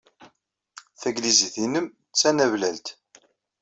[0.99, 2.87] Tanglizit-nnem d tanablalt.